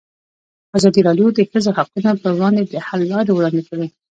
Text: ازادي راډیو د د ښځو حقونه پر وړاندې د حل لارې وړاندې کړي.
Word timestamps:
ازادي 0.77 1.01
راډیو 1.07 1.27
د 1.33 1.35
د 1.37 1.41
ښځو 1.51 1.69
حقونه 1.77 2.09
پر 2.21 2.31
وړاندې 2.35 2.61
د 2.65 2.75
حل 2.87 3.01
لارې 3.11 3.31
وړاندې 3.33 3.61
کړي. 3.69 3.87